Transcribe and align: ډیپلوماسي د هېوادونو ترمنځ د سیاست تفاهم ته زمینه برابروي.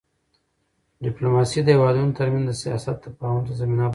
ډیپلوماسي 1.05 1.59
د 1.63 1.67
هېوادونو 1.75 2.15
ترمنځ 2.19 2.45
د 2.47 2.51
سیاست 2.63 2.95
تفاهم 3.05 3.41
ته 3.47 3.53
زمینه 3.61 3.77
برابروي. 3.83 3.89